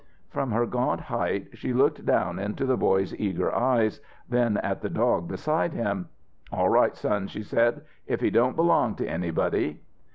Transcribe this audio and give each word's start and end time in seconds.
From 0.31 0.49
her 0.49 0.65
gaunt 0.65 0.99
height 0.99 1.49
she 1.53 1.73
looked 1.73 2.03
down 2.07 2.39
into 2.39 2.65
the 2.65 2.75
boy's 2.75 3.13
eager 3.19 3.53
eyes, 3.53 4.01
then 4.27 4.57
at 4.57 4.81
the 4.81 4.89
dog 4.89 5.27
beside 5.27 5.73
him. 5.73 6.09
"All 6.51 6.69
right, 6.69 6.95
son," 6.95 7.27
she 7.27 7.43
said. 7.43 7.81
"If 8.07 8.19
he 8.19 8.31
don't 8.31 8.55
belong 8.55 8.95
to 8.95 9.07
anybody." 9.07 9.79